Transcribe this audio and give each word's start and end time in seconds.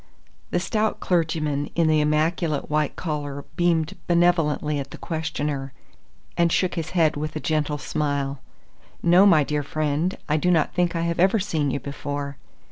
The 0.49 0.59
stout 0.59 0.99
clergyman 0.99 1.67
in 1.75 1.85
the 1.85 2.01
immaculate 2.01 2.71
white 2.71 2.95
collar 2.95 3.45
beamed 3.55 3.95
benevolently 4.07 4.79
at 4.79 4.89
the 4.89 4.97
questioner 4.97 5.73
and 6.35 6.51
shook 6.51 6.73
his 6.73 6.89
head 6.97 7.15
with 7.15 7.35
a 7.35 7.39
gentle 7.39 7.77
smile. 7.77 8.39
"No, 9.03 9.27
my 9.27 9.43
dear 9.43 9.61
friend, 9.61 10.17
I 10.27 10.37
do 10.37 10.49
not 10.49 10.73
think 10.73 10.95
I 10.95 11.01
have 11.01 11.19
ever 11.19 11.37
seen 11.37 11.69
you 11.69 11.79
before." 11.79 12.37